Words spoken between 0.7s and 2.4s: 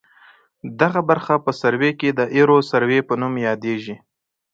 دغه برخه په سروې کې د